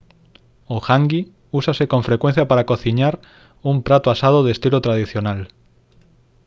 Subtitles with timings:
[0.75, 1.19] o «hangi»
[1.59, 3.13] úsase con frecuencia para cociñar
[3.69, 5.39] un prato asado de estilo tradicional